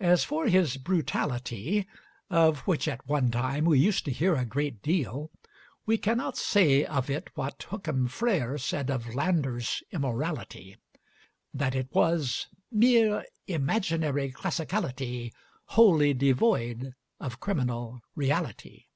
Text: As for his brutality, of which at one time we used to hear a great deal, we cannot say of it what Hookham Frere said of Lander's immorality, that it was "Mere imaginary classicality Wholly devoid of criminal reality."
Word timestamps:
As 0.00 0.24
for 0.24 0.46
his 0.48 0.78
brutality, 0.78 1.86
of 2.30 2.60
which 2.60 2.88
at 2.88 3.06
one 3.06 3.30
time 3.30 3.66
we 3.66 3.78
used 3.78 4.06
to 4.06 4.10
hear 4.10 4.34
a 4.34 4.46
great 4.46 4.80
deal, 4.80 5.30
we 5.84 5.98
cannot 5.98 6.38
say 6.38 6.82
of 6.86 7.10
it 7.10 7.28
what 7.34 7.62
Hookham 7.64 8.08
Frere 8.08 8.56
said 8.56 8.88
of 8.88 9.14
Lander's 9.14 9.82
immorality, 9.90 10.78
that 11.52 11.74
it 11.74 11.88
was 11.92 12.46
"Mere 12.72 13.26
imaginary 13.46 14.32
classicality 14.32 15.30
Wholly 15.66 16.14
devoid 16.14 16.94
of 17.20 17.38
criminal 17.38 18.00
reality." 18.14 18.86